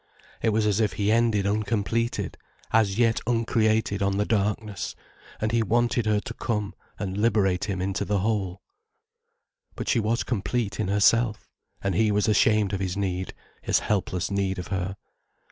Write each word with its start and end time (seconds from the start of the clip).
It 0.41 0.49
was 0.49 0.65
as 0.65 0.79
if 0.79 0.93
he 0.93 1.11
ended 1.11 1.45
uncompleted, 1.45 2.35
as 2.71 2.97
yet 2.97 3.21
uncreated 3.27 4.01
on 4.01 4.17
the 4.17 4.25
darkness, 4.25 4.95
and 5.39 5.51
he 5.51 5.61
wanted 5.61 6.07
her 6.07 6.19
to 6.21 6.33
come 6.33 6.73
and 6.97 7.19
liberate 7.19 7.65
him 7.65 7.83
into 7.83 8.03
the 8.03 8.17
whole. 8.17 8.63
But 9.75 9.87
she 9.87 9.99
was 9.99 10.23
complete 10.23 10.79
in 10.79 10.87
herself, 10.87 11.47
and 11.83 11.93
he 11.93 12.11
was 12.11 12.27
ashamed 12.27 12.73
of 12.73 12.79
his 12.79 12.97
need, 12.97 13.35
his 13.61 13.77
helpless 13.77 14.31
need 14.31 14.57
of 14.57 14.69
her. 14.69 14.97